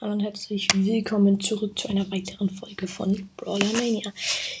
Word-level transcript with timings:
Hallo 0.00 0.14
und 0.14 0.20
herzlich 0.20 0.66
willkommen 0.74 1.38
zurück 1.38 1.78
zu 1.78 1.88
einer 1.88 2.10
weiteren 2.10 2.50
Folge 2.50 2.88
von 2.88 3.28
Brawler 3.36 3.72
Mania. 3.74 4.12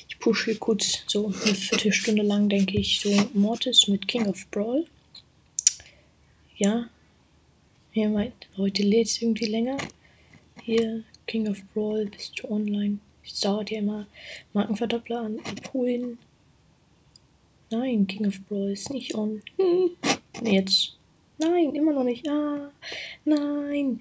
Ich 0.08 0.16
pushe 0.20 0.52
hier 0.52 0.60
kurz 0.60 1.02
so 1.08 1.26
eine 1.26 1.34
Viertelstunde 1.34 2.22
lang, 2.22 2.48
denke 2.48 2.78
ich, 2.78 3.00
so 3.00 3.10
Mortis 3.34 3.88
mit 3.88 4.06
King 4.06 4.26
of 4.26 4.46
Brawl. 4.52 4.86
Ja, 6.56 6.88
hier 7.90 8.10
meint, 8.10 8.46
heute 8.56 8.84
lädt 8.84 9.08
es 9.08 9.20
irgendwie 9.20 9.46
länger. 9.46 9.76
Hier, 10.62 11.02
King 11.26 11.48
of 11.48 11.58
Brawl, 11.74 12.06
bist 12.06 12.38
du 12.38 12.48
online. 12.48 12.98
Es 13.24 13.40
dauert 13.40 13.72
ja 13.72 13.80
immer 13.80 14.06
Markenverdoppler 14.52 15.20
an, 15.20 15.40
abholen. 15.40 16.16
Nein, 17.70 18.06
King 18.06 18.28
of 18.28 18.40
Brawl 18.48 18.70
ist 18.70 18.90
nicht 18.90 19.16
on. 19.16 19.42
Hm. 19.58 19.90
Jetzt. 20.44 20.94
Nein, 21.44 21.74
immer 21.74 21.92
noch 21.92 22.04
nicht. 22.04 22.26
Ah, 22.28 22.70
nein. 23.24 24.00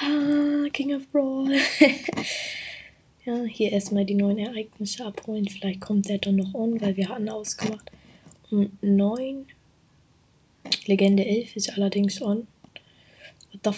Ah, 0.00 0.68
King 0.72 0.94
of 0.94 1.08
Brawl. 1.10 1.50
ja, 3.24 3.42
hier 3.44 3.72
erstmal 3.72 4.04
die 4.04 4.14
neuen 4.14 4.38
Ereignisse 4.38 5.04
abholen. 5.04 5.48
Vielleicht 5.48 5.80
kommt 5.80 6.08
der 6.08 6.18
dann 6.18 6.36
noch 6.36 6.54
on, 6.54 6.80
weil 6.80 6.96
wir 6.96 7.08
hatten 7.08 7.28
ausgemacht. 7.28 7.90
Um 8.50 8.70
9. 8.80 9.46
Legende 10.86 11.24
11 11.24 11.56
ist 11.56 11.72
allerdings 11.76 12.22
on. 12.22 12.46
What 13.62 13.74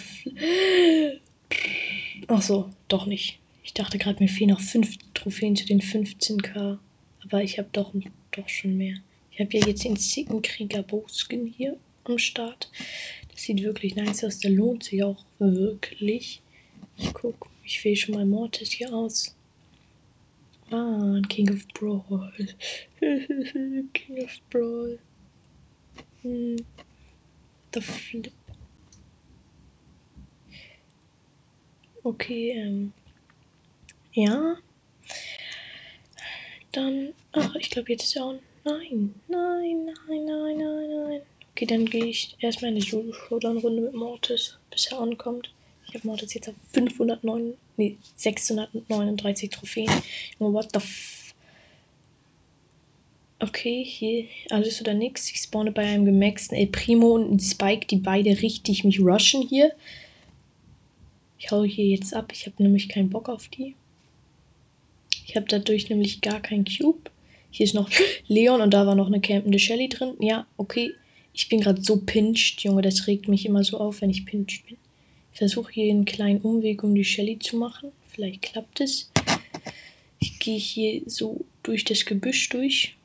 Ach 2.27 2.41
so, 2.41 2.69
doch 2.87 3.05
nicht. 3.05 3.39
Ich 3.63 3.73
dachte 3.73 3.97
gerade, 3.97 4.21
mir 4.21 4.29
fehlen 4.29 4.51
noch 4.51 4.61
5 4.61 4.97
Trophäen 5.13 5.55
zu 5.55 5.65
den 5.65 5.81
15k. 5.81 6.77
Aber 7.23 7.43
ich 7.43 7.57
habe 7.57 7.69
doch, 7.71 7.93
doch 8.31 8.49
schon 8.49 8.77
mehr. 8.77 8.97
Ich 9.31 9.39
habe 9.39 9.57
ja 9.57 9.65
jetzt 9.65 9.83
den 9.83 9.97
Zickenkrieger 9.97 10.83
Bowskin 10.83 11.47
hier 11.47 11.77
am 12.09 12.17
Start. 12.17 12.69
Das 13.31 13.43
sieht 13.43 13.63
wirklich 13.63 13.95
nice 13.95 14.23
aus. 14.23 14.39
Der 14.39 14.51
lohnt 14.51 14.83
sich 14.83 15.03
auch 15.03 15.23
wirklich. 15.39 16.41
Ich 16.97 17.13
guck, 17.13 17.49
ich 17.63 17.83
wähle 17.83 17.95
schon 17.95 18.15
mal 18.15 18.25
Mortis 18.25 18.71
hier 18.71 18.93
aus. 18.93 19.35
Ah, 20.71 21.21
King 21.29 21.49
of 21.51 21.67
Brawl. 21.69 22.33
King 22.99 24.23
of 24.23 24.39
Brawl. 24.49 24.99
Hm. 26.23 26.57
The 27.73 27.81
Flip. 27.81 28.31
Okay, 32.03 32.51
ähm. 32.51 32.93
Ja. 34.13 34.57
Dann. 36.71 37.13
Ach, 37.33 37.55
ich 37.55 37.69
glaube, 37.69 37.91
jetzt 37.91 38.05
ist 38.05 38.15
er 38.15 38.25
on. 38.25 38.39
Nein, 38.63 39.13
nein, 39.27 39.85
nein, 39.85 40.25
nein, 40.25 40.57
nein, 40.57 40.89
nein. 40.89 41.21
Okay, 41.57 41.65
dann 41.65 41.87
gehe 41.87 42.05
ich 42.05 42.35
erstmal 42.39 42.69
in 42.69 42.79
die 42.79 42.85
Showdown-Runde 42.85 43.81
mit 43.81 43.95
Mortis, 43.95 44.59
bis 44.69 44.85
er 44.91 44.99
ankommt. 44.99 45.51
Ich 45.87 45.95
habe 45.95 46.05
Mortis 46.05 46.35
jetzt 46.35 46.49
auf 46.49 46.53
509, 46.71 47.55
nee, 47.77 47.97
639 48.15 49.49
Trophäen. 49.49 49.89
What 50.37 50.69
the 50.73 50.77
f... 50.77 51.33
Okay, 53.39 53.83
hier 53.83 54.25
alles 54.51 54.79
oder 54.81 54.93
nix. 54.93 55.31
Ich 55.31 55.39
spawne 55.39 55.71
bei 55.71 55.81
einem 55.81 56.05
gemaxten 56.05 56.55
El 56.55 56.67
Primo 56.67 57.15
und 57.15 57.41
Spike, 57.41 57.87
die 57.87 57.97
beide 57.97 58.39
richtig 58.43 58.83
mich 58.83 58.99
rushen 58.99 59.41
hier. 59.41 59.71
Ich 61.39 61.49
hau 61.49 61.63
hier 61.63 61.87
jetzt 61.87 62.13
ab. 62.13 62.31
Ich 62.33 62.45
habe 62.45 62.61
nämlich 62.61 62.87
keinen 62.87 63.09
Bock 63.09 63.29
auf 63.29 63.47
die. 63.47 63.73
Ich 65.25 65.35
habe 65.35 65.47
dadurch 65.49 65.89
nämlich 65.89 66.21
gar 66.21 66.39
keinen 66.39 66.65
Cube. 66.65 67.09
Hier 67.49 67.63
ist 67.63 67.73
noch 67.73 67.89
Leon 68.27 68.61
und 68.61 68.75
da 68.75 68.85
war 68.85 68.93
noch 68.93 69.07
eine 69.07 69.21
campende 69.21 69.57
Shelly 69.57 69.89
drin. 69.89 70.13
Ja, 70.19 70.45
okay. 70.57 70.93
Ich 71.37 71.49
bin 71.49 71.61
gerade 71.61 71.83
so 71.83 71.97
pinched, 71.97 72.61
Junge, 72.61 72.81
das 72.81 73.05
regt 73.05 73.27
mich 73.27 73.45
immer 73.45 73.63
so 73.63 73.77
auf, 73.79 74.01
wenn 74.01 74.09
ich 74.09 74.25
pinched 74.25 74.65
bin. 74.65 74.77
Ich 75.31 75.37
versuche 75.37 75.71
hier 75.71 75.93
einen 75.93 76.03
kleinen 76.03 76.41
Umweg 76.41 76.83
um 76.83 76.95
die 76.95 77.05
Shelly 77.05 77.37
zu 77.37 77.57
machen. 77.57 77.91
Vielleicht 78.07 78.41
klappt 78.41 78.81
es. 78.81 79.11
Ich 80.17 80.39
gehe 80.39 80.57
hier 80.57 81.03
so 81.05 81.45
durch 81.61 81.85
das 81.85 82.05
Gebüsch 82.05 82.49
durch. 82.49 82.95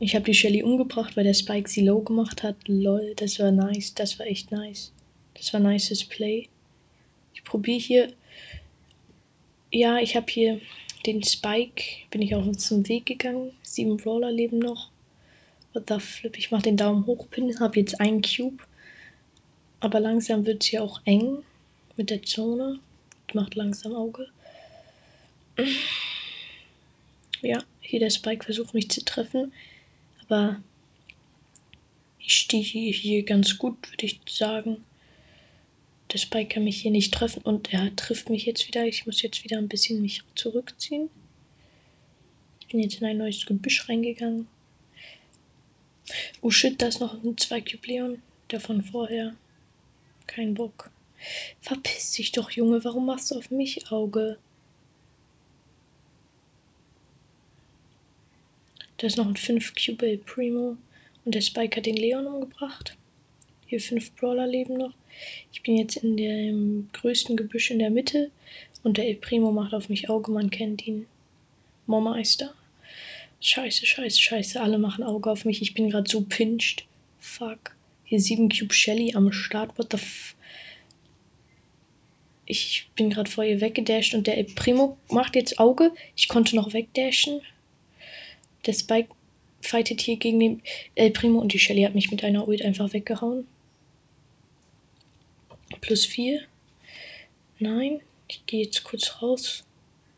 Ich 0.00 0.14
habe 0.14 0.24
die 0.24 0.32
Shelly 0.32 0.62
umgebracht, 0.62 1.14
weil 1.14 1.24
der 1.24 1.34
Spike 1.34 1.68
sie 1.68 1.84
low 1.84 2.00
gemacht 2.00 2.42
hat. 2.42 2.56
Lol, 2.66 3.12
das 3.16 3.38
war 3.38 3.52
nice. 3.52 3.92
Das 3.92 4.18
war 4.18 4.26
echt 4.26 4.50
nice. 4.50 4.92
Das 5.34 5.52
war 5.52 5.60
nices 5.60 6.04
Play. 6.04 6.48
Ich 7.34 7.44
probiere 7.44 7.78
hier. 7.78 8.12
Ja, 9.70 9.98
ich 9.98 10.16
habe 10.16 10.32
hier 10.32 10.62
den 11.06 11.22
Spike 11.22 11.82
bin 12.10 12.22
ich 12.22 12.34
auch 12.34 12.50
zum 12.56 12.88
Weg 12.88 13.06
gegangen. 13.06 13.52
Sieben 13.62 13.96
Brawler 13.96 14.32
leben 14.32 14.58
noch. 14.58 14.90
What 15.72 15.88
the 15.88 15.98
flip? 15.98 16.38
Ich 16.38 16.50
mache 16.50 16.62
den 16.62 16.76
Daumen 16.76 17.06
hoch, 17.06 17.28
Pin, 17.30 17.58
habe 17.60 17.80
jetzt 17.80 18.00
einen 18.00 18.22
Cube. 18.22 18.62
Aber 19.80 20.00
langsam 20.00 20.46
wird 20.46 20.62
es 20.62 20.70
hier 20.70 20.82
auch 20.82 21.00
eng 21.04 21.38
mit 21.96 22.10
der 22.10 22.22
Zone. 22.22 22.78
Macht 23.32 23.54
langsam 23.54 23.94
Auge. 23.94 24.28
Ja, 27.42 27.62
hier 27.80 28.00
der 28.00 28.10
Spike 28.10 28.44
versucht 28.44 28.74
mich 28.74 28.88
zu 28.90 29.04
treffen. 29.04 29.52
Aber 30.22 30.62
ich 32.18 32.34
stehe 32.34 32.62
hier 32.62 33.24
ganz 33.24 33.58
gut, 33.58 33.90
würde 33.90 34.06
ich 34.06 34.20
sagen. 34.28 34.84
Der 36.14 36.20
Spike 36.20 36.54
kann 36.54 36.62
mich 36.62 36.80
hier 36.80 36.92
nicht 36.92 37.12
treffen 37.12 37.42
und 37.42 37.72
er 37.72 37.94
trifft 37.96 38.30
mich 38.30 38.46
jetzt 38.46 38.68
wieder. 38.68 38.86
Ich 38.86 39.04
muss 39.04 39.20
jetzt 39.20 39.42
wieder 39.42 39.58
ein 39.58 39.66
bisschen 39.66 40.00
mich 40.00 40.22
zurückziehen. 40.36 41.10
Ich 42.60 42.68
bin 42.68 42.78
jetzt 42.78 43.00
in 43.00 43.06
ein 43.08 43.18
neues 43.18 43.44
Gebüsch 43.44 43.88
reingegangen. 43.88 44.46
Oh 46.40 46.50
shit, 46.50 46.80
da 46.80 46.86
ist 46.86 47.00
noch 47.00 47.14
ein 47.14 47.36
2 47.36 47.60
Cube 47.62 47.88
Leon. 47.88 48.22
Der 48.52 48.60
von 48.60 48.80
vorher. 48.80 49.34
Kein 50.28 50.54
Bock. 50.54 50.92
Verpiss 51.60 52.12
dich 52.12 52.30
doch, 52.30 52.52
Junge. 52.52 52.84
Warum 52.84 53.06
machst 53.06 53.32
du 53.32 53.34
auf 53.36 53.50
mich 53.50 53.90
Auge? 53.90 54.38
Da 58.98 59.08
ist 59.08 59.16
noch 59.16 59.26
ein 59.26 59.36
5 59.36 59.74
Cube 59.74 60.18
Primo. 60.18 60.76
Und 61.24 61.34
der 61.34 61.40
Spike 61.40 61.78
hat 61.78 61.86
den 61.86 61.96
Leon 61.96 62.28
umgebracht. 62.28 62.96
Hier 63.74 63.80
5 63.80 64.12
Brawler 64.12 64.46
leben 64.46 64.74
noch. 64.74 64.92
Ich 65.52 65.60
bin 65.64 65.76
jetzt 65.76 65.96
in 65.96 66.16
dem 66.16 66.90
größten 66.92 67.36
Gebüsch 67.36 67.72
in 67.72 67.80
der 67.80 67.90
Mitte 67.90 68.30
und 68.84 68.98
der 68.98 69.08
El 69.08 69.16
Primo 69.16 69.50
macht 69.50 69.74
auf 69.74 69.88
mich 69.88 70.08
Auge, 70.08 70.30
man 70.30 70.48
kennt 70.48 70.86
ihn. 70.86 71.06
Momeister. 71.88 72.54
Scheiße, 73.40 73.84
scheiße, 73.84 74.20
scheiße, 74.20 74.60
alle 74.60 74.78
machen 74.78 75.02
Auge 75.02 75.28
auf 75.28 75.44
mich. 75.44 75.60
Ich 75.60 75.74
bin 75.74 75.90
gerade 75.90 76.08
so 76.08 76.20
pinched. 76.20 76.84
Fuck. 77.18 77.74
Hier 78.04 78.20
7 78.20 78.48
Cube 78.48 78.72
Shelly 78.72 79.12
am 79.16 79.32
Start. 79.32 79.76
What 79.76 79.88
the 79.90 79.96
f. 79.96 80.36
Ich 82.46 82.86
bin 82.94 83.10
gerade 83.10 83.28
vor 83.28 83.42
ihr 83.42 83.60
weggedasht 83.60 84.14
und 84.14 84.28
der 84.28 84.38
El 84.38 84.44
Primo 84.44 84.96
macht 85.10 85.34
jetzt 85.34 85.58
Auge. 85.58 85.90
Ich 86.14 86.28
konnte 86.28 86.54
noch 86.54 86.74
wegdashen. 86.74 87.40
Der 88.66 88.72
Spike 88.72 89.08
fightet 89.60 90.00
hier 90.00 90.14
gegen 90.14 90.38
den 90.38 90.62
El 90.94 91.10
Primo 91.10 91.40
und 91.40 91.52
die 91.52 91.58
Shelly 91.58 91.82
hat 91.82 91.96
mich 91.96 92.12
mit 92.12 92.22
einer 92.22 92.46
Ult 92.46 92.62
einfach 92.62 92.92
weggehauen. 92.92 93.48
Plus 95.80 96.06
4. 96.06 96.40
Nein, 97.58 98.00
ich 98.28 98.44
gehe 98.46 98.64
jetzt 98.64 98.84
kurz 98.84 99.22
raus. 99.22 99.64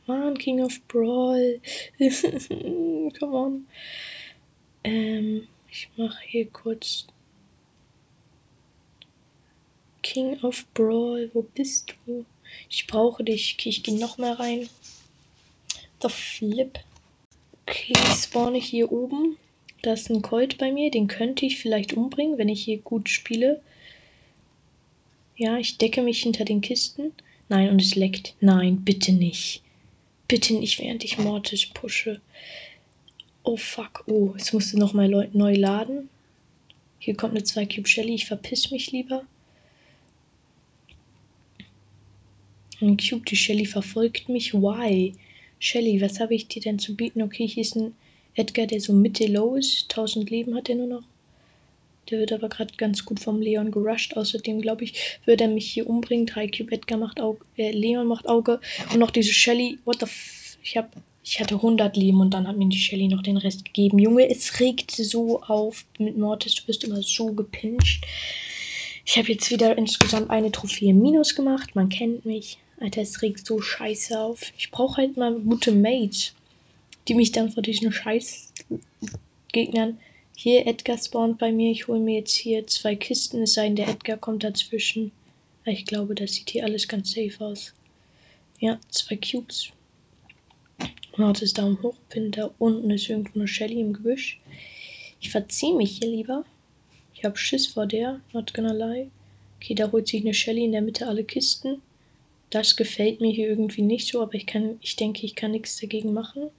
Mann, 0.06 0.39
King 0.39 0.61
of 0.62 0.81
Brawl. 0.89 1.61
Come 3.19 3.37
on. 3.37 3.66
Ähm, 4.84 5.49
ich 5.71 5.89
mache 5.97 6.22
hier 6.25 6.47
kurz 6.47 7.06
King 10.03 10.39
of 10.43 10.65
Brawl, 10.72 11.31
wo 11.34 11.43
bist 11.43 11.95
du? 12.06 12.25
Ich 12.71 12.87
brauche 12.87 13.25
dich. 13.25 13.56
Okay, 13.59 13.71
ich 13.71 13.83
gehe 13.83 13.99
noch 13.99 14.19
mal 14.19 14.34
rein. 14.34 14.69
The 16.00 16.09
Flip. 16.09 16.78
Okay, 17.66 17.93
ich 17.93 18.22
spawne 18.22 18.59
hier 18.59 18.93
oben. 18.93 19.37
Da 19.83 19.95
ist 19.95 20.09
ein 20.09 20.22
Colt 20.22 20.59
bei 20.59 20.71
mir. 20.71 20.93
Den 20.93 21.09
könnte 21.09 21.45
ich 21.45 21.59
vielleicht 21.59 21.95
umbringen, 21.95 22.39
wenn 22.39 22.49
ich 22.49 22.62
hier 22.62 22.78
gut 22.78 23.09
spiele. 23.09 23.61
Ja, 25.37 25.59
ich 25.59 25.77
decke 25.78 26.03
mich 26.03 26.22
hinter 26.22 26.45
den 26.45 26.63
Kisten. 26.63 27.13
Nein, 27.49 27.69
und 27.69 27.81
es 27.81 27.95
leckt. 27.95 28.34
Nein, 28.41 28.83
bitte 28.84 29.13
nicht. 29.13 29.63
Bitte 30.28 30.55
nicht, 30.55 30.81
während 30.81 31.05
ich 31.05 31.19
Mortis 31.19 31.66
pushe. 31.66 32.21
Oh 33.45 33.57
fuck. 33.57 34.05
Oh, 34.09 34.34
es 34.37 34.53
musste 34.53 34.78
nochmal 34.78 35.09
neu 35.33 35.55
laden. 35.55 36.09
Hier 36.99 37.15
kommt 37.15 37.34
eine 37.34 37.45
2 37.45 37.66
Cube 37.66 37.87
Shelly. 37.87 38.15
Ich 38.15 38.27
verpiss 38.27 38.71
mich 38.71 38.91
lieber. 38.91 39.25
Ein 42.81 42.97
Cube, 42.97 43.25
die 43.25 43.37
Shelly 43.37 43.66
verfolgt 43.66 44.28
mich. 44.28 44.53
Why? 44.55 45.15
Shelly, 45.59 46.01
was 46.01 46.19
habe 46.19 46.34
ich 46.34 46.49
dir 46.49 46.60
denn 46.60 46.78
zu 46.78 46.97
bieten? 46.97 47.22
Okay, 47.22 47.47
hier 47.47 47.63
ist 47.63 47.77
ein 47.77 47.95
Edgar, 48.34 48.66
der 48.66 48.81
so 48.81 48.93
Mitte 48.93 49.27
low 49.27 49.55
ist. 49.55 49.84
1000 49.91 50.28
Leben 50.31 50.55
hat 50.55 50.69
er 50.69 50.75
nur 50.75 50.89
noch. 50.89 51.05
Der 52.11 52.19
wird 52.19 52.33
aber 52.33 52.49
gerade 52.49 52.75
ganz 52.77 53.05
gut 53.05 53.21
vom 53.21 53.41
Leon 53.41 53.71
gerusht. 53.71 54.17
Außerdem, 54.17 54.61
glaube 54.61 54.85
ich, 54.85 55.19
wird 55.25 55.41
er 55.41 55.49
mich 55.49 55.71
hier 55.71 55.89
umbringen. 55.89 56.27
3 56.27 56.49
Cube 56.49 56.73
Edgar 56.73 56.99
macht 56.99 57.21
Auge. 57.21 57.45
Äh, 57.57 57.73
Leon 57.73 58.07
macht 58.07 58.29
Auge. 58.29 58.61
Und 58.93 58.99
noch 58.99 59.11
diese 59.11 59.33
Shelly. 59.33 59.79
What 59.85 60.01
the 60.01 60.07
f. 60.07 60.59
Ich 60.63 60.77
hab. 60.77 60.91
Ich 61.29 61.41
hatte 61.41 61.57
100 61.57 61.97
Leben 61.97 62.21
und 62.21 62.31
dann 62.31 62.47
hat 62.47 62.57
mir 62.57 62.69
die 62.69 62.79
Shelly 62.79 63.09
noch 63.09 63.23
den 63.23 63.37
Rest 63.37 63.65
gegeben. 63.65 63.99
Junge, 63.99 64.31
es 64.31 64.61
regt 64.61 64.93
so 64.93 65.43
auf 65.43 65.85
mit 65.99 66.17
Mortis. 66.17 66.55
Du 66.55 66.65
bist 66.67 66.85
immer 66.85 67.03
so 67.03 67.33
gepinscht. 67.33 68.05
Ich 69.05 69.17
habe 69.19 69.33
jetzt 69.33 69.51
wieder 69.51 69.77
insgesamt 69.77 70.31
eine 70.31 70.53
Trophäe 70.53 70.93
minus 70.93 71.35
gemacht. 71.35 71.75
Man 71.75 71.89
kennt 71.89 72.25
mich. 72.27 72.59
Alter, 72.79 73.03
es 73.03 73.23
regt 73.23 73.47
so 73.47 73.61
scheiße 73.61 74.19
auf. 74.19 74.53
Ich 74.59 74.71
brauche 74.71 74.99
halt 74.99 75.17
mal 75.17 75.33
gute 75.35 75.73
Mates, 75.73 76.35
die 77.09 77.15
mich 77.15 77.33
dann 77.33 77.51
vor 77.51 77.63
diesen 77.63 77.91
scheiß 77.91 78.53
Gegnern. 79.53 79.99
Hier, 80.38 80.66
Edgar 80.66 80.98
spawnt 80.98 81.38
bei 81.38 81.50
mir. 81.50 81.72
Ich 81.72 81.88
hole 81.88 81.98
mir 81.98 82.18
jetzt 82.18 82.34
hier 82.34 82.66
zwei 82.66 82.94
Kisten. 82.94 83.42
Es 83.42 83.54
sei 83.54 83.65
denn, 83.65 83.77
der 83.77 83.88
Edgar 83.88 84.18
kommt 84.18 84.44
dazwischen. 84.44 85.10
Ich 85.65 85.86
glaube, 85.86 86.15
das 86.15 86.34
sieht 86.34 86.50
hier 86.50 86.65
alles 86.65 86.86
ganz 86.86 87.12
safe 87.12 87.42
aus. 87.42 87.72
Ja, 88.60 88.78
zwei 88.91 89.16
Cubes. 89.16 89.71
Mortis 91.16 91.54
Daumen 91.54 91.83
hoch. 91.83 91.97
Pin 92.10 92.33
da 92.33 92.50
unten 92.59 92.91
ist 92.91 93.09
irgendwo 93.09 93.38
eine 93.38 93.48
Shelly 93.48 93.80
im 93.80 93.94
Gebüsch. 93.94 94.38
Ich 95.22 95.30
verziehe 95.30 95.74
mich 95.74 95.98
hier 95.98 96.10
lieber. 96.10 96.44
Ich 97.15 97.24
habe 97.24 97.38
Schiss 97.38 97.66
vor 97.66 97.86
der. 97.86 98.21
Not 98.34 98.53
gonna 98.53 98.74
lie. 98.74 99.09
Okay, 99.56 99.74
da 99.74 99.91
holt 99.91 100.06
sich 100.06 100.21
eine 100.21 100.34
Shelly 100.34 100.65
in 100.65 100.72
der 100.72 100.83
Mitte 100.83 101.09
alle 101.09 101.24
Kisten. 101.24 101.80
Das 102.50 102.77
gefällt 102.77 103.22
mir 103.22 103.33
hier 103.33 103.48
irgendwie 103.48 103.83
nicht 103.83 104.06
so, 104.06 104.21
aber 104.21 104.34
ich 104.34 104.44
kann, 104.44 104.77
ich 104.83 104.97
denke, 104.97 105.24
ich 105.24 105.34
kann 105.34 105.53
nichts 105.53 105.80
dagegen 105.80 106.12
machen. 106.12 106.50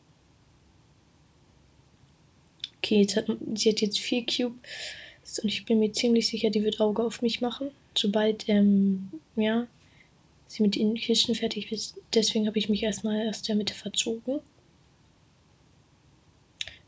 Okay, 2.77 3.01
jetzt 3.01 3.15
hat, 3.15 3.25
sie 3.55 3.69
hat 3.69 3.81
jetzt 3.81 3.99
vier 3.99 4.25
Cubes 4.25 5.39
und 5.39 5.49
ich 5.49 5.65
bin 5.65 5.79
mir 5.79 5.91
ziemlich 5.91 6.27
sicher, 6.27 6.49
die 6.49 6.63
wird 6.63 6.79
Auge 6.79 7.03
auf 7.03 7.21
mich 7.21 7.41
machen, 7.41 7.71
sobald, 7.95 8.47
ähm, 8.47 9.11
ja, 9.35 9.67
sie 10.47 10.63
mit 10.63 10.75
den 10.75 10.95
Kisten 10.95 11.35
fertig 11.35 11.71
ist. 11.71 11.95
Deswegen 12.13 12.47
habe 12.47 12.59
ich 12.59 12.69
mich 12.69 12.83
erstmal 12.83 13.27
aus 13.29 13.41
der 13.41 13.55
Mitte 13.55 13.73
verzogen. 13.73 14.39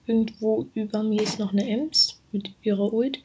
Irgendwo 0.07 0.67
über 0.73 1.03
mir 1.03 1.21
ist 1.21 1.37
noch 1.37 1.51
eine 1.51 1.69
Ems 1.69 2.19
mit 2.31 2.51
ihrer 2.63 2.91
Ult. 2.93 3.19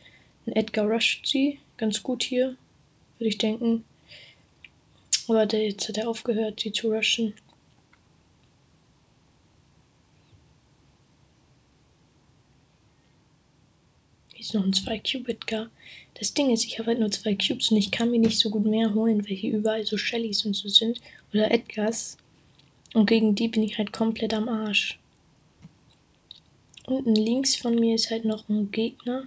Ein 0.47 0.57
Edgar 0.57 0.91
rusht 0.91 1.27
sie. 1.27 1.59
Ganz 1.77 2.03
gut 2.03 2.23
hier, 2.23 2.57
würde 3.19 3.29
ich 3.29 3.39
denken. 3.39 3.85
Aber 5.29 5.47
der, 5.47 5.65
jetzt 5.65 5.89
hat 5.89 5.97
er 5.97 6.09
aufgehört, 6.09 6.61
sie 6.61 6.73
zu 6.73 6.93
rushen. 6.93 7.33
Hier 14.29 14.33
ist 14.45 14.55
noch 14.55 14.65
ein 14.65 14.73
2-Cube-Edgar. 14.73 15.71
Das 16.15 16.35
Ding 16.35 16.53
ist, 16.53 16.65
ich 16.65 16.79
habe 16.79 16.89
halt 16.89 17.01
nur 17.01 17.11
zwei 17.11 17.35
Cubes 17.35 17.71
und 17.71 17.77
ich 17.77 17.91
kann 17.91 18.11
mir 18.11 18.21
nicht 18.21 18.39
so 18.39 18.51
gut 18.51 18.65
mehr 18.65 18.95
holen, 18.95 19.25
weil 19.25 19.37
hier 19.37 19.53
überall 19.53 19.85
so 19.85 19.97
Shellys 19.97 20.45
und 20.45 20.55
so 20.55 20.69
sind. 20.69 21.01
Oder 21.33 21.51
Edgars. 21.51 22.17
Und 22.93 23.07
gegen 23.07 23.35
die 23.35 23.49
bin 23.49 23.63
ich 23.63 23.79
halt 23.79 23.93
komplett 23.93 24.35
am 24.35 24.49
Arsch. 24.49 24.99
Unten 26.87 27.15
links 27.15 27.57
von 27.57 27.75
mir 27.75 27.95
ist 27.95 28.11
halt 28.11 28.25
noch 28.25 28.49
ein 28.49 28.71
Gegner. 28.71 29.25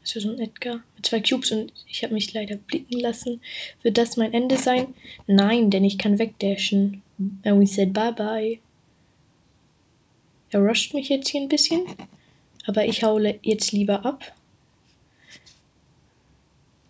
Also 0.00 0.20
so 0.20 0.30
ein 0.30 0.38
Edgar 0.38 0.82
mit 0.96 1.04
zwei 1.04 1.20
Cubes 1.20 1.50
und 1.50 1.72
ich 1.88 2.02
habe 2.02 2.14
mich 2.14 2.32
leider 2.32 2.56
blicken 2.56 2.98
lassen. 2.98 3.40
Wird 3.82 3.98
das 3.98 4.16
mein 4.16 4.32
Ende 4.32 4.56
sein? 4.56 4.94
Nein, 5.26 5.70
denn 5.70 5.84
ich 5.84 5.98
kann 5.98 6.18
wegdashen. 6.18 7.02
And 7.44 7.60
we 7.60 7.66
said 7.66 7.92
bye 7.92 8.12
bye. 8.12 8.58
Er 10.50 10.60
rusht 10.60 10.94
mich 10.94 11.08
jetzt 11.08 11.28
hier 11.28 11.40
ein 11.40 11.48
bisschen. 11.48 11.86
Aber 12.66 12.84
ich 12.86 13.02
haule 13.02 13.38
jetzt 13.42 13.72
lieber 13.72 14.04
ab. 14.04 14.35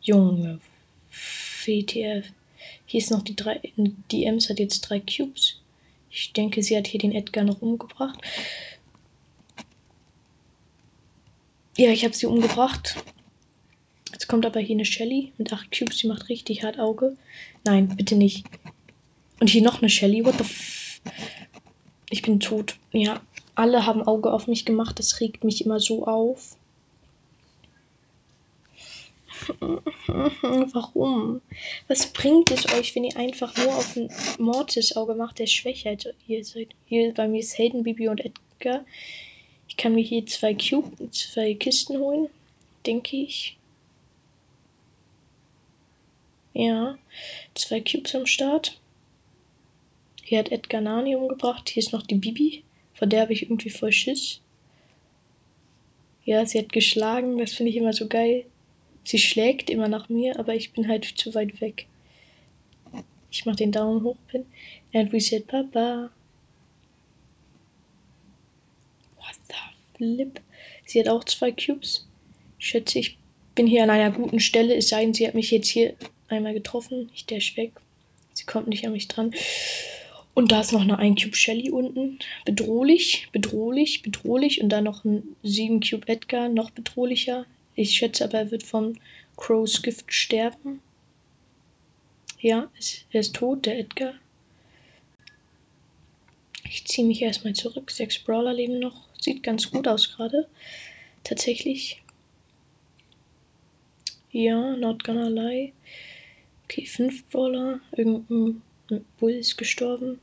Junge. 0.07 0.61
WTF. 1.65 2.27
Hier 2.87 3.01
ist 3.01 3.11
noch 3.11 3.23
die 3.23 3.35
drei. 3.35 3.61
Die 3.77 4.25
Ems 4.25 4.49
hat 4.49 4.61
jetzt 4.61 4.83
drei 4.83 5.01
Cubes. 5.01 5.61
Ich 6.11 6.33
denke, 6.33 6.63
sie 6.63 6.77
hat 6.77 6.87
hier 6.87 7.01
den 7.01 7.13
Edgar 7.13 7.45
noch 7.45 7.61
umgebracht. 7.61 8.19
Ja, 11.77 11.91
ich 11.91 12.05
habe 12.05 12.15
sie 12.15 12.27
umgebracht. 12.27 12.97
Jetzt 14.13 14.29
kommt 14.29 14.47
aber 14.47 14.61
hier 14.61 14.77
eine 14.77 14.85
Shelly 14.85 15.33
mit 15.37 15.53
8 15.53 15.77
Cubes, 15.77 15.99
die 15.99 16.07
macht 16.07 16.29
richtig 16.29 16.63
hart 16.63 16.79
Auge. 16.79 17.17
Nein, 17.65 17.89
bitte 17.97 18.15
nicht. 18.15 18.47
Und 19.41 19.51
hier 19.51 19.63
noch 19.63 19.83
eine 19.83 19.91
Shelly. 19.91 20.25
What 20.25 20.39
the 20.39 20.45
f. 20.45 21.01
Ich 22.11 22.23
bin 22.23 22.41
tot. 22.41 22.79
Ja, 22.93 23.21
alle 23.57 23.85
haben 23.85 24.03
Auge 24.03 24.33
auf 24.33 24.47
mich 24.47 24.65
gemacht. 24.65 24.99
Das 24.99 25.21
regt 25.21 25.45
mich 25.45 25.65
immer 25.65 25.81
so 25.81 26.07
auf. 26.07 26.57
Warum? 30.73 31.41
Was 31.89 32.13
bringt 32.13 32.51
es 32.51 32.73
euch, 32.73 32.95
wenn 32.95 33.05
ihr 33.05 33.17
einfach 33.17 33.57
nur 33.57 33.77
auf 33.77 33.97
ein 33.97 34.11
Mortis-Auge 34.39 35.15
macht, 35.15 35.39
der 35.39 35.47
schwächer 35.47 35.91
als 35.91 36.09
ihr 36.27 36.45
seid? 36.45 36.69
Hier 36.87 37.13
bei 37.15 37.29
mir 37.29 37.41
ist 37.41 37.59
Helden, 37.59 37.83
Bibi 37.83 38.09
und 38.09 38.25
Edgar. 38.25 38.85
Ich 39.69 39.77
kann 39.77 39.95
mir 39.95 40.03
hier 40.03 40.25
zwei 40.27 40.55
Cube, 40.55 41.11
zwei 41.11 41.55
Kisten 41.55 41.99
holen, 41.99 42.29
denke 42.87 43.17
ich. 43.17 43.57
Ja, 46.55 46.97
zwei 47.55 47.81
Cubes 47.81 48.15
am 48.15 48.27
Start. 48.27 48.81
Hier 50.23 50.39
hat 50.39 50.51
Edgar 50.51 50.81
Nani 50.81 51.15
umgebracht. 51.15 51.69
Hier 51.69 51.83
ist 51.83 51.93
noch 51.93 52.03
die 52.03 52.15
Bibi. 52.15 52.65
Vor 52.95 53.07
der 53.07 53.21
habe 53.21 53.33
ich 53.33 53.43
irgendwie 53.43 53.71
voll 53.71 53.93
Schiss. 53.93 54.41
Ja, 56.25 56.47
sie 56.47 56.59
hat 56.59 56.73
geschlagen. 56.73 57.39
Das 57.39 57.53
finde 57.53 57.71
ich 57.71 57.77
immer 57.77 57.93
so 57.93 58.09
geil. 58.09 58.47
Sie 59.07 59.19
schlägt 59.19 59.71
immer 59.71 59.87
nach 59.87 60.09
mir, 60.09 60.37
aber 60.37 60.57
ich 60.57 60.73
bin 60.73 60.89
halt 60.89 61.05
zu 61.05 61.33
weit 61.37 61.61
weg. 61.61 61.87
Ich 63.31 63.47
mache 63.47 63.57
den 63.57 63.71
Daumen 63.71 64.03
hoch, 64.03 64.17
Pin. 64.27 64.47
And 64.93 65.13
we 65.13 65.21
said 65.21 65.47
Papa. 65.47 66.11
Flip. 69.97 70.41
Sie 70.85 70.99
hat 71.01 71.09
auch 71.09 71.23
zwei 71.25 71.53
Cubes. 71.53 72.07
Schätze, 72.59 72.99
ich 72.99 73.17
bin 73.55 73.69
hier 73.69 73.85
an 73.85 73.91
einer 73.91 74.11
guten 74.11 74.41
Stelle. 74.41 74.75
Es 74.75 74.89
sei 74.89 75.03
denn, 75.03 75.15
sie 75.15 75.27
hat 75.27 75.35
mich 75.35 75.53
jetzt 75.53 75.69
hier 75.69 75.95
einmal 76.29 76.53
getroffen. 76.53 77.09
Ich 77.15 77.27
dash 77.27 77.57
weg. 77.57 77.73
Sie 78.33 78.45
kommt 78.45 78.67
nicht 78.67 78.85
an 78.85 78.93
mich 78.93 79.07
dran. 79.07 79.33
Und 80.35 80.51
da 80.51 80.61
ist 80.61 80.73
noch 80.73 80.83
eine 80.83 80.99
1 80.99 81.23
Cube 81.23 81.37
Shelly 81.37 81.71
unten. 81.71 82.19
Bedrohlich, 82.45 83.29
bedrohlich, 83.31 84.03
bedrohlich. 84.03 84.61
Und 84.61 84.69
dann 84.69 84.85
noch 84.85 85.05
ein 85.05 85.23
7 85.45 85.81
Cube 85.81 86.09
Edgar, 86.09 86.49
noch 86.49 86.71
bedrohlicher. 86.71 87.47
Ich 87.77 87.95
schätze 87.95 88.25
aber, 88.25 88.39
er 88.39 88.51
wird 88.51 88.63
von 88.63 88.99
Crow's 89.37 89.83
Gift 89.83 90.13
sterben. 90.13 90.81
Ja, 92.41 92.71
er 93.11 93.21
ist 93.21 93.37
tot, 93.37 93.67
der 93.67 93.79
Edgar. 93.79 94.15
Ich 96.65 96.87
ziehe 96.87 97.07
mich 97.07 97.23
erstmal 97.23 97.53
zurück. 97.53 97.91
Sechs 97.91 98.19
Brawler 98.19 98.55
leben 98.55 98.79
noch. 98.79 99.07
Sieht 99.21 99.43
ganz 99.43 99.71
gut 99.71 99.87
aus 99.87 100.15
gerade. 100.17 100.49
Tatsächlich. 101.23 102.03
Ja, 104.33 104.77
not 104.77 105.05
gonna 105.05 105.29
lie. 105.29 105.73
Okay, 106.65 106.87
fünf 106.87 107.27
Brawler. 107.27 107.81
Irgendein 107.93 108.63
Bull 109.19 109.33
ist 109.33 109.57
gestorben. 109.57 110.19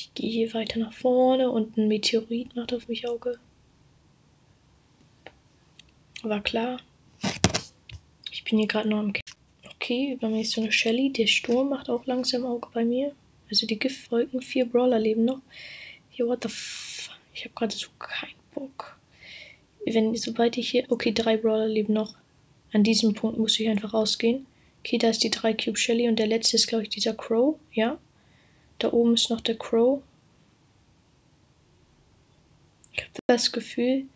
Ich 0.00 0.14
gehe 0.14 0.30
hier 0.30 0.54
weiter 0.54 0.78
nach 0.78 0.92
vorne 0.92 1.50
und 1.50 1.76
ein 1.76 1.88
Meteorit 1.88 2.54
macht 2.54 2.72
auf 2.72 2.86
mich 2.86 3.08
Auge. 3.08 3.40
War 6.22 6.40
klar. 6.40 6.80
Ich 8.30 8.44
bin 8.44 8.58
hier 8.58 8.68
gerade 8.68 8.88
noch 8.88 9.00
im 9.00 9.12
K 9.12 9.20
Okay, 9.74 10.12
über 10.12 10.28
mir 10.28 10.42
ist 10.42 10.52
so 10.52 10.60
eine 10.60 10.70
Shelly. 10.70 11.10
Der 11.10 11.26
Sturm 11.26 11.70
macht 11.70 11.90
auch 11.90 12.06
langsam 12.06 12.46
Auge 12.46 12.68
bei 12.72 12.84
mir. 12.84 13.12
Also 13.50 13.66
die 13.66 13.76
Giftwolken, 13.76 14.40
vier 14.40 14.66
Brawler 14.66 15.00
leben 15.00 15.24
noch. 15.24 15.40
Hier, 16.10 16.28
what 16.28 16.44
the 16.44 16.48
f... 16.48 17.10
Ich 17.34 17.44
habe 17.44 17.54
gerade 17.56 17.74
so 17.74 17.88
keinen 17.98 18.38
Bock. 18.54 18.96
Wenn, 19.84 20.14
sobald 20.14 20.58
ich 20.58 20.70
hier... 20.70 20.84
Okay, 20.90 21.10
drei 21.10 21.38
Brawler 21.38 21.66
leben 21.66 21.92
noch. 21.92 22.14
An 22.72 22.84
diesem 22.84 23.14
Punkt 23.14 23.36
muss 23.36 23.58
ich 23.58 23.68
einfach 23.68 23.94
rausgehen. 23.94 24.46
Okay, 24.78 24.98
da 24.98 25.10
ist 25.10 25.24
die 25.24 25.30
3 25.30 25.54
Cube 25.54 25.76
Shelly 25.76 26.08
und 26.08 26.20
der 26.20 26.28
letzte 26.28 26.54
ist, 26.54 26.68
glaube 26.68 26.84
ich, 26.84 26.88
dieser 26.88 27.14
Crow. 27.14 27.58
Ja. 27.72 27.98
Da 28.78 28.92
oben 28.92 29.14
ist 29.14 29.30
noch 29.30 29.40
der 29.40 29.56
Crow. 29.56 30.02
Ich 32.92 33.02
habe 33.02 33.12
das 33.26 33.52
Gefühl. 33.52 34.06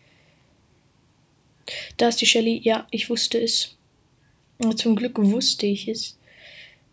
Da 1.97 2.09
ist 2.09 2.21
die 2.21 2.27
Shelly. 2.27 2.61
Ja, 2.63 2.87
ich 2.91 3.11
wusste 3.11 3.39
es. 3.39 3.77
Zum 4.77 4.97
Glück 4.97 5.19
wusste 5.19 5.67
ich 5.67 5.89
es. 5.89 6.17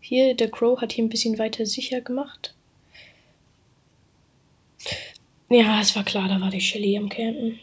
Hier, 0.00 0.34
der 0.34 0.50
Crow 0.50 0.80
hat 0.80 0.92
hier 0.92 1.04
ein 1.04 1.08
bisschen 1.08 1.38
weiter 1.38 1.66
sicher 1.66 2.00
gemacht. 2.00 2.54
Ja, 5.48 5.80
es 5.80 5.94
war 5.94 6.04
klar, 6.04 6.28
da 6.28 6.40
war 6.40 6.50
die 6.50 6.60
Shelly 6.60 6.96
am 6.96 7.08
Campen. 7.08 7.60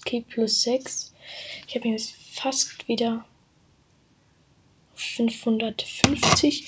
Okay, 0.00 0.24
plus 0.28 0.62
6. 0.62 1.12
Ich 1.66 1.74
habe 1.74 1.88
jetzt 1.88 2.14
fast 2.32 2.86
wieder 2.86 3.24
550. 4.96 6.66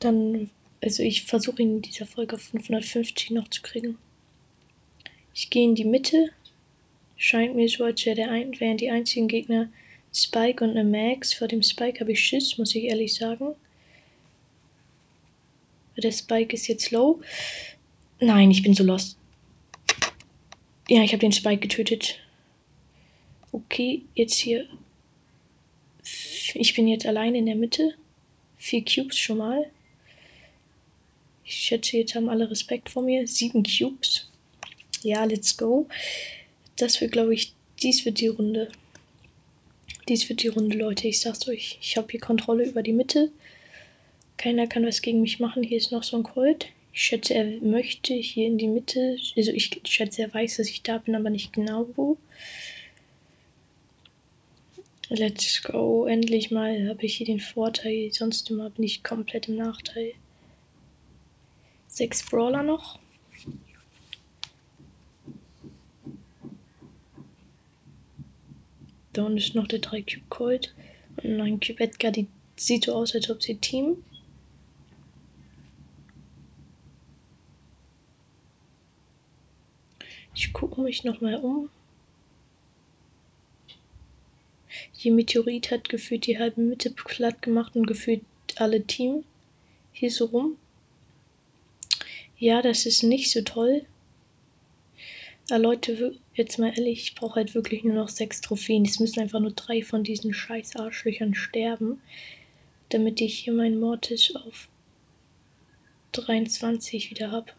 Dann, 0.00 0.50
also 0.82 1.02
ich 1.02 1.24
versuche 1.24 1.62
in 1.62 1.82
dieser 1.82 2.06
Folge 2.06 2.36
auf 2.36 2.42
550 2.42 3.30
noch 3.30 3.48
zu 3.48 3.62
kriegen. 3.62 3.98
Ich 5.34 5.50
gehe 5.50 5.64
in 5.64 5.74
die 5.74 5.84
Mitte. 5.84 6.30
Scheint 7.16 7.54
mir 7.54 7.68
so, 7.68 7.84
als 7.84 8.04
wäre 8.04 8.16
der 8.16 8.30
ein, 8.30 8.58
wären 8.60 8.76
die 8.76 8.90
einzigen 8.90 9.28
Gegner 9.28 9.68
Spike 10.12 10.64
und 10.64 10.70
eine 10.70 10.84
Max. 10.84 11.34
Vor 11.34 11.48
dem 11.48 11.62
Spike 11.62 12.00
habe 12.00 12.12
ich 12.12 12.24
Schiss, 12.24 12.58
muss 12.58 12.74
ich 12.74 12.84
ehrlich 12.84 13.14
sagen. 13.14 13.54
Der 15.96 16.12
Spike 16.12 16.54
ist 16.54 16.66
jetzt 16.68 16.90
low. 16.90 17.20
Nein, 18.20 18.50
ich 18.50 18.62
bin 18.62 18.74
so 18.74 18.84
lost. 18.84 19.18
Ja, 20.88 21.02
ich 21.02 21.12
habe 21.12 21.20
den 21.20 21.32
Spike 21.32 21.60
getötet. 21.60 22.20
Okay, 23.52 24.02
jetzt 24.14 24.34
hier. 24.34 24.66
Ich 26.58 26.74
bin 26.74 26.88
jetzt 26.88 27.06
allein 27.06 27.34
in 27.34 27.46
der 27.46 27.54
Mitte. 27.54 27.94
Vier 28.56 28.84
Cubes 28.84 29.18
schon 29.18 29.38
mal. 29.38 29.66
Ich 31.44 31.54
schätze, 31.54 31.98
jetzt 31.98 32.14
haben 32.14 32.28
alle 32.28 32.50
Respekt 32.50 32.88
vor 32.88 33.02
mir. 33.02 33.28
Sieben 33.28 33.62
Cubes. 33.62 34.30
Ja, 35.02 35.24
let's 35.24 35.56
go. 35.56 35.86
Das 36.76 37.00
wird, 37.00 37.12
glaube 37.12 37.34
ich, 37.34 37.52
dies 37.82 38.04
wird 38.04 38.20
die 38.20 38.28
Runde. 38.28 38.68
Dies 40.08 40.28
wird 40.28 40.42
die 40.42 40.48
Runde, 40.48 40.76
Leute. 40.76 41.08
Ich 41.08 41.20
sag's 41.20 41.46
euch. 41.46 41.78
Ich 41.80 41.96
habe 41.96 42.08
hier 42.10 42.20
Kontrolle 42.20 42.64
über 42.64 42.82
die 42.82 42.92
Mitte. 42.92 43.30
Keiner 44.36 44.66
kann 44.66 44.86
was 44.86 45.02
gegen 45.02 45.20
mich 45.20 45.38
machen. 45.38 45.62
Hier 45.62 45.76
ist 45.76 45.92
noch 45.92 46.02
so 46.02 46.16
ein 46.16 46.22
Colt. 46.22 46.68
Ich 46.92 47.02
schätze, 47.02 47.34
er 47.34 47.44
möchte 47.60 48.14
hier 48.14 48.46
in 48.46 48.56
die 48.56 48.68
Mitte. 48.68 49.18
Also 49.36 49.52
ich 49.52 49.82
schätze, 49.84 50.22
er 50.22 50.32
weiß, 50.32 50.56
dass 50.56 50.68
ich 50.68 50.82
da 50.82 50.98
bin, 50.98 51.14
aber 51.14 51.28
nicht 51.28 51.52
genau 51.52 51.88
wo. 51.96 52.16
Let's 55.08 55.62
go. 55.62 56.06
Endlich 56.06 56.50
mal 56.50 56.88
habe 56.88 57.06
ich 57.06 57.16
hier 57.16 57.26
den 57.26 57.38
Vorteil. 57.38 58.12
Sonst 58.12 58.50
immer 58.50 58.70
bin 58.70 58.84
ich 58.84 59.04
komplett 59.04 59.48
im 59.48 59.54
Nachteil. 59.54 60.14
Sechs 61.86 62.28
Brawler 62.28 62.64
noch. 62.64 62.98
Da 69.12 69.22
unten 69.24 69.38
ist 69.38 69.54
noch 69.54 69.68
der 69.68 69.78
3 69.78 70.02
Cube 70.02 70.26
Colt. 70.28 70.74
Und 71.22 71.40
ein 71.40 71.60
Cube 71.60 71.84
Edgar, 71.84 72.10
die 72.10 72.26
sieht 72.56 72.86
so 72.86 72.94
aus, 72.94 73.14
als 73.14 73.30
ob 73.30 73.42
sie 73.42 73.56
Team. 73.56 74.02
Ich 80.34 80.52
gucke 80.52 80.80
mich 80.80 81.04
nochmal 81.04 81.36
um. 81.36 81.70
Die 85.06 85.12
Meteorit 85.12 85.70
hat 85.70 85.88
gefühlt 85.88 86.26
die 86.26 86.36
halbe 86.36 86.60
Mitte 86.60 86.90
platt 86.90 87.40
gemacht 87.40 87.76
und 87.76 87.86
gefühlt 87.86 88.22
alle 88.56 88.82
Team 88.82 89.22
hier 89.92 90.10
so 90.10 90.24
rum. 90.24 90.58
Ja, 92.40 92.60
das 92.60 92.86
ist 92.86 93.04
nicht 93.04 93.30
so 93.30 93.42
toll. 93.42 93.86
Aber 95.48 95.60
Leute, 95.60 96.18
jetzt 96.34 96.58
mal 96.58 96.76
ehrlich, 96.76 97.02
ich 97.02 97.14
brauche 97.14 97.36
halt 97.36 97.54
wirklich 97.54 97.84
nur 97.84 97.94
noch 97.94 98.08
sechs 98.08 98.40
Trophäen. 98.40 98.84
Es 98.84 98.98
müssen 98.98 99.20
einfach 99.20 99.38
nur 99.38 99.52
drei 99.52 99.84
von 99.84 100.02
diesen 100.02 100.34
scheiß 100.34 100.74
Arschlöchern 100.74 101.36
sterben, 101.36 102.02
damit 102.88 103.20
ich 103.20 103.38
hier 103.38 103.52
meinen 103.52 103.78
Mortis 103.78 104.34
auf 104.34 104.66
23 106.10 107.12
wieder 107.12 107.30
habe. 107.30 107.52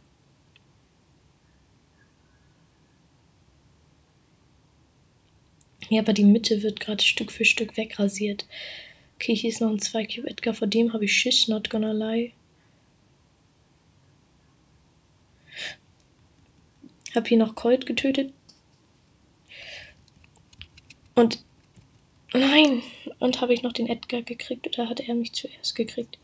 Ja, 5.90 6.02
aber 6.02 6.14
die 6.14 6.24
Mitte 6.24 6.64
wird 6.64 6.80
gerade 6.80 7.04
Stück 7.04 7.32
für 7.32 7.46
Stück 7.46 7.78
wegrasiert. 7.78 8.46
Okay, 9.16 9.36
hier 9.36 9.50
ist 9.50 9.62
noch 9.62 9.72
ein 9.72 9.80
2 9.80 10.06
Cube 10.06 10.30
Edgar, 10.30 10.54
vor 10.54 10.68
dem 10.68 10.94
habe 10.94 11.06
ich 11.06 11.14
Schiss, 11.14 11.48
not 11.48 11.70
gonna 11.70 11.92
lie. 11.92 12.34
Hab 17.16 17.28
hier 17.28 17.38
noch 17.38 17.56
Colt 17.56 17.86
getötet. 17.86 18.32
Und 21.16 21.44
nein, 22.32 22.84
und 23.18 23.42
habe 23.42 23.54
ich 23.54 23.64
noch 23.64 23.74
den 23.74 23.88
Edgar 23.88 24.22
gekriegt 24.22 24.68
oder 24.68 24.88
hat 24.88 25.00
er 25.00 25.16
mich 25.16 25.34
zuerst 25.34 25.74
gekriegt? 25.74 26.20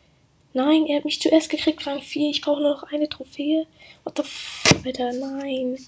Nein, 0.53 0.86
er 0.86 0.98
hat 0.98 1.05
mich 1.05 1.20
zuerst 1.20 1.50
gekriegt, 1.50 1.88
Rang 1.88 2.00
4. 2.00 2.29
Ich 2.29 2.41
brauche 2.41 2.62
nur 2.62 2.75
noch 2.75 2.84
eine 2.84 3.10
Trophäe. 3.10 3.65
What 4.03 4.17
the 4.17 4.22
f, 4.22 4.63
Alter, 4.86 5.12
nein. 5.13 5.79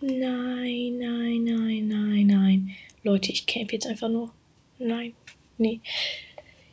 Nein, 0.00 0.98
nein, 0.98 1.44
nein, 1.44 1.88
nein, 1.88 2.26
nein. 2.26 2.76
Leute, 3.02 3.32
ich 3.32 3.46
camp 3.46 3.72
jetzt 3.72 3.86
einfach 3.86 4.08
nur. 4.08 4.32
Nein, 4.78 5.14
nee. 5.58 5.80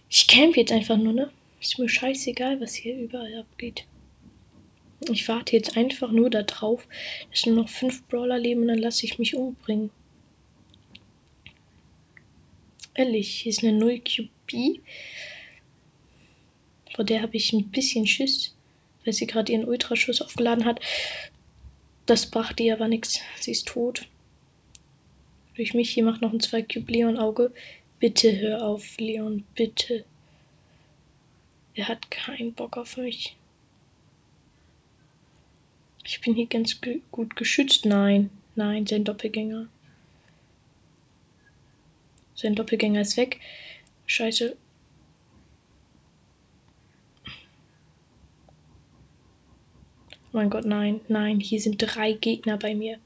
Ich 0.10 0.28
camp 0.28 0.58
jetzt 0.58 0.72
einfach 0.72 0.98
nur, 0.98 1.14
ne? 1.14 1.32
Ist 1.62 1.78
mir 1.78 1.88
scheißegal, 1.88 2.60
was 2.60 2.74
hier 2.74 2.98
überall 2.98 3.36
abgeht. 3.36 3.86
Ich 5.10 5.28
warte 5.28 5.56
jetzt 5.56 5.78
einfach 5.78 6.12
nur 6.12 6.30
darauf, 6.30 6.88
dass 7.30 7.46
nur 7.46 7.56
noch 7.56 7.70
fünf 7.70 8.04
Brawler 8.08 8.38
leben 8.38 8.62
und 8.62 8.68
dann 8.68 8.78
lasse 8.78 9.06
ich 9.06 9.18
mich 9.18 9.36
umbringen. 9.36 9.90
Ehrlich, 12.94 13.30
hier 13.42 13.52
ist 13.52 13.64
eine 13.64 13.74
0 13.74 14.00
QB. 14.00 14.82
Vor 16.96 17.06
der 17.06 17.22
habe 17.22 17.38
ich 17.38 17.54
ein 17.54 17.70
bisschen 17.70 18.06
Schiss, 18.06 18.56
weil 19.06 19.14
sie 19.14 19.28
gerade 19.28 19.52
ihren 19.52 19.66
Ultraschuss 19.66 20.22
aufgeladen 20.22 20.66
hat. 20.66 20.82
Das 22.06 22.30
brachte 22.30 22.64
ihr 22.64 22.74
aber 22.74 22.88
nichts. 22.88 23.20
Sie 23.40 23.52
ist 23.52 23.68
tot. 23.68 24.08
Durch 25.56 25.74
mich 25.74 25.92
hier 25.92 26.04
macht 26.04 26.22
noch 26.22 26.34
ein 26.34 26.40
2 26.40 26.64
Cube 26.64 26.92
Leon 26.92 27.18
Auge. 27.18 27.54
Bitte 28.00 28.40
hör 28.40 28.64
auf, 28.64 28.98
Leon, 28.98 29.46
bitte. 29.54 30.06
Er 31.74 31.88
hat 31.88 32.10
keinen 32.10 32.54
Bock 32.54 32.78
auf 32.78 32.98
mich. 32.98 33.38
Ich 36.04 36.20
bin 36.20 36.34
hier 36.34 36.48
ganz 36.48 36.82
ge 36.82 37.02
gut 37.12 37.36
geschützt. 37.36 37.86
Nein, 37.86 38.32
nein, 38.56 38.88
sein 38.88 39.04
Doppelgänger. 39.04 39.68
Sein 42.34 42.56
Doppelgänger 42.56 43.02
ist 43.02 43.18
weg. 43.18 43.40
Scheiße. 44.08 44.58
Mein 50.32 50.50
Gott, 50.50 50.66
nein, 50.66 51.02
nein, 51.08 51.40
hier 51.40 51.60
sind 51.60 51.78
drei 51.78 52.14
Gegner 52.14 52.58
bei 52.58 52.76
mir. 52.76 53.00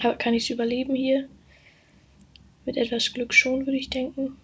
Aber 0.00 0.16
kann 0.16 0.34
ich 0.34 0.44
es 0.44 0.50
überleben 0.50 0.94
hier? 0.94 1.28
Mit 2.64 2.76
etwas 2.76 3.12
Glück 3.12 3.34
schon, 3.34 3.66
würde 3.66 3.78
ich 3.78 3.90
denken. 3.90 4.36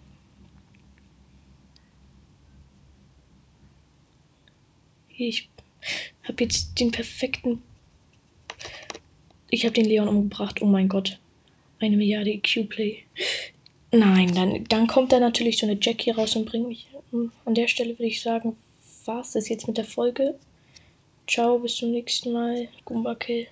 Ich 5.09 5.49
habe 6.23 6.43
jetzt 6.43 6.79
den 6.79 6.91
perfekten. 6.91 7.61
Ich 9.49 9.65
habe 9.65 9.73
den 9.73 9.85
Leon 9.85 10.07
umgebracht. 10.07 10.61
Oh 10.61 10.65
mein 10.65 10.87
Gott. 10.87 11.19
Eine 11.79 11.97
Milliarde 11.97 12.31
EQ-Play. 12.31 13.03
Nein, 13.91 14.33
dann, 14.35 14.63
dann 14.65 14.87
kommt 14.87 15.11
da 15.11 15.19
natürlich 15.19 15.57
so 15.57 15.65
eine 15.65 15.77
Jackie 15.81 16.11
raus 16.11 16.35
und 16.35 16.45
bringt 16.45 16.67
mich. 16.67 16.87
An 17.45 17.55
der 17.55 17.67
Stelle 17.67 17.97
würde 17.97 18.07
ich 18.07 18.21
sagen, 18.21 18.55
war 19.05 19.21
es 19.21 19.31
das 19.31 19.49
jetzt 19.49 19.67
mit 19.67 19.77
der 19.77 19.85
Folge. 19.85 20.37
Ciao, 21.27 21.57
bis 21.59 21.75
zum 21.77 21.91
nächsten 21.91 22.31
Mal. 22.31 22.69
Goomba 22.85 23.15
Kill. 23.15 23.47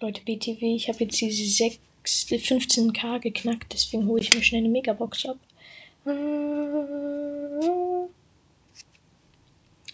Leute, 0.00 0.22
BTW, 0.22 0.76
ich 0.76 0.88
habe 0.88 1.04
jetzt 1.04 1.20
diese 1.20 1.44
6, 1.44 1.78
15k 2.04 3.20
geknackt, 3.20 3.72
deswegen 3.72 4.06
hole 4.06 4.22
ich 4.22 4.32
mir 4.32 4.42
schnell 4.42 4.60
eine 4.60 4.70
Megabox 4.70 5.26
ab. 5.26 5.36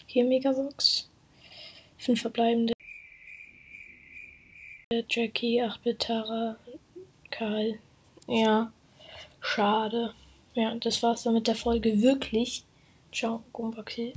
Hier 0.05 0.23
Megabox. 0.23 1.09
Fünf 1.97 2.21
verbleibende. 2.21 2.73
Jackie, 5.09 5.61
8 5.61 5.99
Tara, 5.99 6.57
Karl. 7.29 7.79
Ja. 8.27 8.71
Schade. 9.47 10.13
Ja, 10.55 10.75
das 10.75 11.01
war's 11.03 11.23
dann 11.23 11.33
mit 11.33 11.47
der 11.47 11.55
Folge. 11.55 12.01
Wirklich. 12.01 12.65
Ciao, 13.13 13.43
Gumbakill. 13.53 14.13